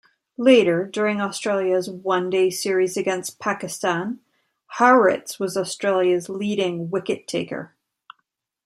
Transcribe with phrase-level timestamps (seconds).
[0.39, 4.19] Later during Australia's one-day series against Pakistan,
[4.79, 7.75] Hauritz was Australia's leading wicket-taker.